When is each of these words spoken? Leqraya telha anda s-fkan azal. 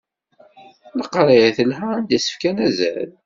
Leqraya 0.99 1.49
telha 1.57 1.85
anda 1.97 2.17
s-fkan 2.19 2.57
azal. 2.67 3.09